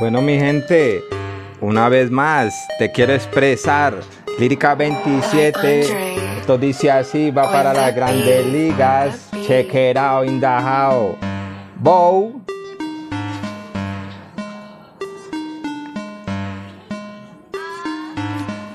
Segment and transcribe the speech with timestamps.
[0.00, 1.04] Bueno, mi gente,
[1.60, 3.94] una vez más te quiero expresar.
[4.40, 9.28] Lírica 27, esto dice así, va para las grandes ligas.
[9.46, 11.16] Check it out in the house.
[11.76, 12.42] Bow.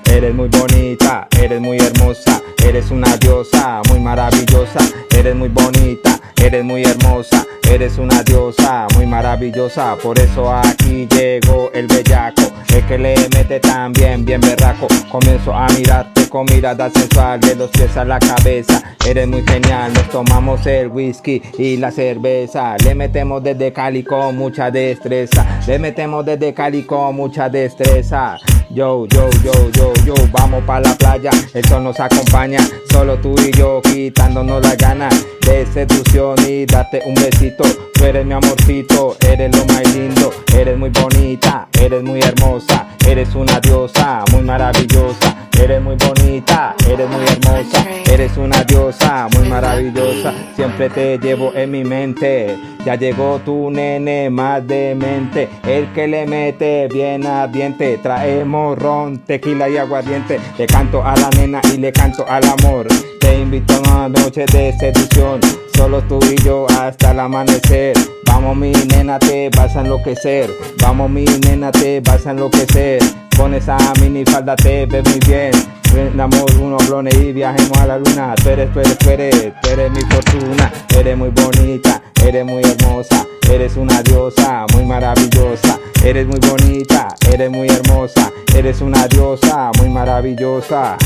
[0.06, 4.80] Eres muy bonita, eres muy hermosa, eres una diosa muy maravillosa,
[5.16, 11.70] eres muy bonita, eres muy hermosa, eres una diosa muy maravillosa, por eso aquí llegó
[11.72, 12.42] el bellaco,
[12.74, 17.70] el que le mete también bien berraco, comienzo a mirarte con mirada sensual de los
[17.70, 22.94] pies a la cabeza, eres muy genial, nos tomamos el whisky y la cerveza, le
[22.94, 28.36] metemos desde Cali con mucha destreza, le metemos desde Cali con mucha destreza.
[28.72, 33.34] Yo, yo, yo, yo, yo, vamos pa' la playa, el sol nos acompaña, solo tú
[33.40, 37.64] y yo quitándonos las ganas de seducción y date un besito.
[37.92, 43.34] Tú eres mi amorcito, eres lo más lindo, eres muy bonita, eres muy hermosa, eres
[43.34, 45.29] una diosa muy maravillosa,
[45.70, 51.70] eres muy bonita, eres muy hermosa, eres una diosa muy maravillosa, siempre te llevo en
[51.70, 52.58] mi mente.
[52.84, 59.68] Ya llegó tu nene más demente, el que le mete bien ardiente, traemos ron, tequila
[59.68, 62.88] y aguardiente, le canto a la nena y le canto al amor.
[63.20, 65.40] Te invito a una noche de seducción,
[65.76, 67.96] solo tú y yo hasta el amanecer.
[68.26, 70.50] Vamos mi nena, te vas a enloquecer.
[70.80, 73.00] Vamos mi nena, te vas a enloquecer.
[73.40, 75.50] Con esa mini falda te ves muy bien.
[75.90, 78.34] Prendamos unos blones y viajemos a la luna.
[78.34, 80.70] Tú eres, tú eres, eres, eres mi fortuna.
[80.94, 83.24] Eres muy bonita, eres muy hermosa.
[83.50, 85.80] Eres una diosa muy maravillosa.
[86.04, 88.30] Eres muy bonita, eres muy hermosa.
[88.54, 90.98] Eres una diosa muy maravillosa.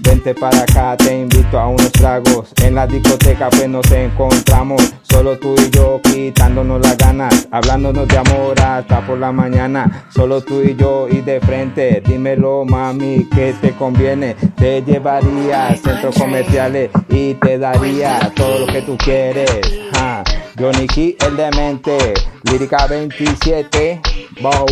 [0.00, 2.52] Vente para acá, te invito a unos tragos.
[2.62, 4.94] En la discoteca pues nos encontramos.
[5.02, 7.48] Solo tú y yo quitándonos las ganas.
[7.50, 10.06] Hablándonos de amor hasta por la mañana.
[10.14, 12.00] Solo tú y yo y de frente.
[12.06, 14.34] Dímelo mami, que te conviene?
[14.56, 19.50] Te llevaría a centros comerciales y te daría todo lo que tú quieres.
[19.94, 20.22] Ja.
[20.56, 22.14] Johnny Key, el demente.
[22.44, 24.00] Lírica 27.
[24.40, 24.66] Bow.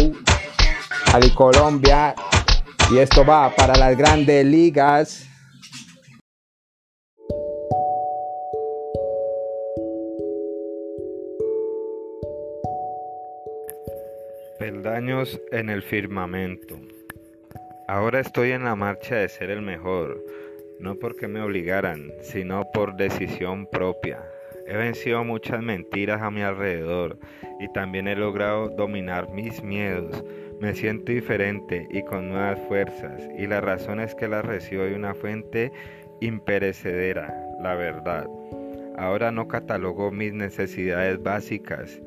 [1.12, 2.14] Ali Colombia.
[2.88, 5.28] Y esto va para las grandes ligas.
[14.60, 16.78] Peldaños en el firmamento.
[17.88, 20.24] Ahora estoy en la marcha de ser el mejor,
[20.78, 24.22] no porque me obligaran, sino por decisión propia.
[24.68, 27.18] He vencido muchas mentiras a mi alrededor
[27.58, 30.24] y también he logrado dominar mis miedos.
[30.60, 34.94] Me siento diferente y con nuevas fuerzas y la razón es que las recibo de
[34.94, 35.70] una fuente
[36.20, 38.26] imperecedera, la verdad.
[38.96, 42.00] Ahora no catalogo mis necesidades básicas.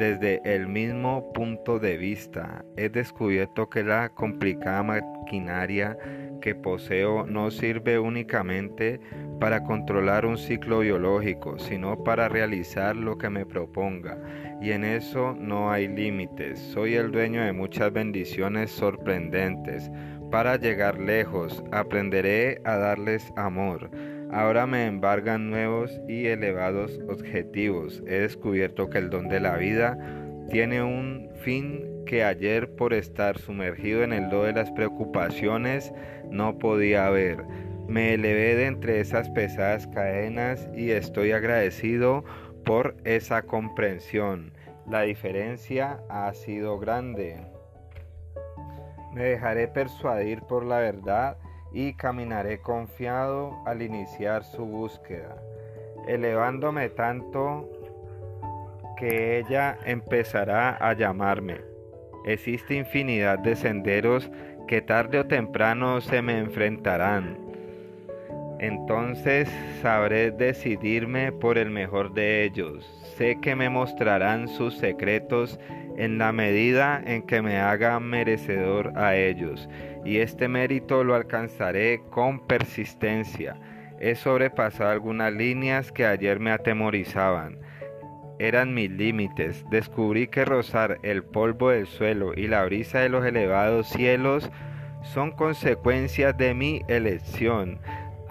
[0.00, 5.98] Desde el mismo punto de vista, he descubierto que la complicada maquinaria
[6.40, 8.98] que poseo no sirve únicamente
[9.38, 14.16] para controlar un ciclo biológico, sino para realizar lo que me proponga.
[14.62, 16.58] Y en eso no hay límites.
[16.58, 19.90] Soy el dueño de muchas bendiciones sorprendentes.
[20.30, 23.90] Para llegar lejos, aprenderé a darles amor.
[24.32, 28.02] Ahora me embargan nuevos y elevados objetivos.
[28.06, 29.98] He descubierto que el don de la vida
[30.50, 35.92] tiene un fin que ayer por estar sumergido en el do de las preocupaciones
[36.30, 37.44] no podía ver.
[37.88, 42.24] Me elevé de entre esas pesadas cadenas y estoy agradecido
[42.64, 44.52] por esa comprensión.
[44.88, 47.46] La diferencia ha sido grande.
[49.12, 51.36] Me dejaré persuadir por la verdad
[51.72, 55.36] y caminaré confiado al iniciar su búsqueda,
[56.06, 57.68] elevándome tanto
[58.96, 61.60] que ella empezará a llamarme.
[62.26, 64.30] Existe infinidad de senderos
[64.68, 67.49] que tarde o temprano se me enfrentarán.
[68.60, 69.48] Entonces
[69.80, 72.84] sabré decidirme por el mejor de ellos.
[73.16, 75.58] Sé que me mostrarán sus secretos
[75.96, 79.66] en la medida en que me haga merecedor a ellos,
[80.04, 83.56] y este mérito lo alcanzaré con persistencia.
[83.98, 87.58] He sobrepasado algunas líneas que ayer me atemorizaban.
[88.38, 89.64] Eran mis límites.
[89.70, 94.50] Descubrí que rozar el polvo del suelo y la brisa de los elevados cielos
[95.02, 97.80] son consecuencias de mi elección.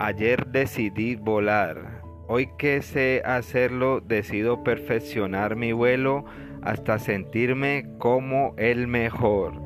[0.01, 2.01] Ayer decidí volar.
[2.29, 6.23] Hoy que sé hacerlo, decido perfeccionar mi vuelo
[6.61, 9.61] hasta sentirme como el mejor.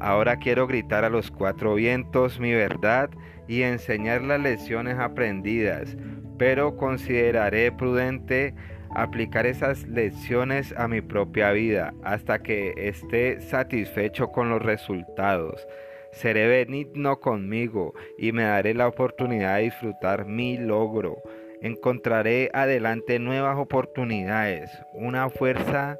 [0.00, 3.10] Ahora quiero gritar a los cuatro vientos mi verdad
[3.48, 5.94] y enseñar las lecciones aprendidas,
[6.38, 8.54] pero consideraré prudente
[8.94, 15.66] aplicar esas lecciones a mi propia vida hasta que esté satisfecho con los resultados.
[16.12, 21.22] Seré benigno conmigo y me daré la oportunidad de disfrutar mi logro.
[21.62, 25.98] Encontraré adelante nuevas oportunidades, una fuerza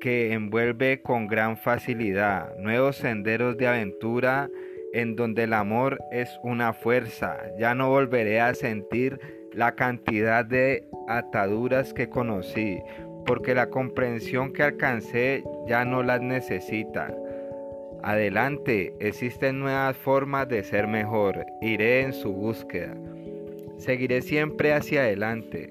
[0.00, 4.50] que envuelve con gran facilidad, nuevos senderos de aventura
[4.92, 7.38] en donde el amor es una fuerza.
[7.58, 9.20] Ya no volveré a sentir
[9.52, 12.78] la cantidad de ataduras que conocí,
[13.26, 17.14] porque la comprensión que alcancé ya no las necesita.
[18.02, 22.96] Adelante, existen nuevas formas de ser mejor, iré en su búsqueda.
[23.78, 25.70] Seguiré siempre hacia adelante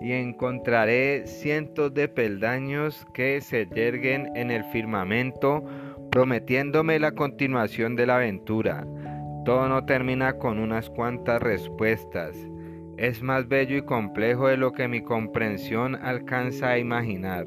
[0.00, 5.64] y encontraré cientos de peldaños que se yerguen en el firmamento,
[6.10, 8.86] prometiéndome la continuación de la aventura.
[9.46, 12.36] Todo no termina con unas cuantas respuestas.
[12.98, 17.46] Es más bello y complejo de lo que mi comprensión alcanza a imaginar.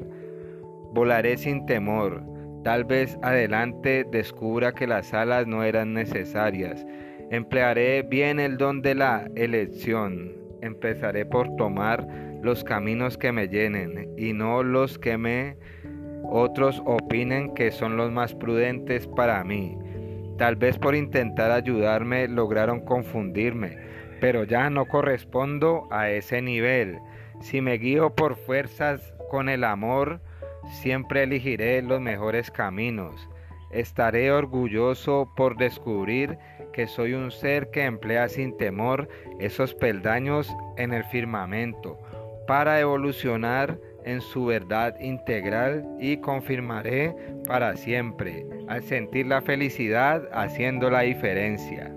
[0.92, 2.31] Volaré sin temor,
[2.64, 6.86] Tal vez adelante descubra que las alas no eran necesarias.
[7.30, 10.32] Emplearé bien el don de la elección.
[10.60, 12.06] Empezaré por tomar
[12.42, 15.56] los caminos que me llenen y no los que me
[16.24, 19.76] otros opinen que son los más prudentes para mí.
[20.38, 23.76] Tal vez por intentar ayudarme lograron confundirme,
[24.20, 26.98] pero ya no correspondo a ese nivel.
[27.40, 30.20] Si me guío por fuerzas con el amor,
[30.70, 33.28] Siempre elegiré los mejores caminos.
[33.70, 36.38] Estaré orgulloso por descubrir
[36.72, 41.98] que soy un ser que emplea sin temor esos peldaños en el firmamento
[42.46, 47.14] para evolucionar en su verdad integral y confirmaré
[47.46, 51.92] para siempre al sentir la felicidad haciendo la diferencia.